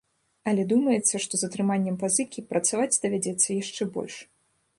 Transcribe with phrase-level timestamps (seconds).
[0.51, 4.15] Але думаецца, што з атрыманнем пазыкі, працаваць давядзецца яшчэ больш.